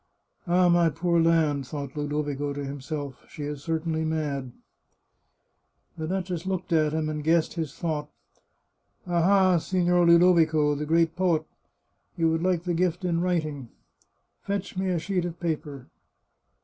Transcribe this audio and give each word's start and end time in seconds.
"Ah, 0.47 0.67
my 0.67 0.89
poor 0.89 1.21
land!" 1.21 1.67
thought 1.67 1.95
Ludovico 1.95 2.53
to 2.53 2.65
himself." 2.65 3.23
She 3.29 3.55
certainly 3.55 4.01
is 4.01 4.07
mad." 4.07 4.51
The 5.95 6.07
duchess 6.07 6.43
looked 6.47 6.73
at 6.73 6.91
him 6.91 7.07
and 7.07 7.23
guessed 7.23 7.53
his 7.53 7.75
thought." 7.75 8.09
Aha, 9.05 9.59
Signor 9.59 10.07
Ludovico, 10.07 10.73
the 10.73 10.87
great 10.87 11.15
poet! 11.15 11.45
You 12.17 12.31
would 12.31 12.41
like 12.41 12.63
the 12.63 12.73
gift 12.73 13.05
in 13.05 13.21
writing. 13.21 13.69
Fetch 14.41 14.75
me 14.75 14.89
a 14.89 14.97
sheet 14.97 15.23
of 15.23 15.39
paper." 15.39 15.85